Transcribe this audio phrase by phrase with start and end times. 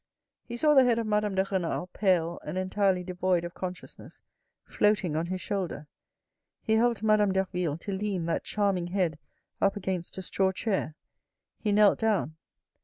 [0.47, 4.19] He saw the head of Madame de Renal, pale and entirely devoid of consciousness
[4.65, 5.85] floating on his shoulder.
[6.63, 9.19] He helped Madame Derville to lean that charming head
[9.61, 10.95] up against a straw chair.
[11.59, 12.35] He knelt down.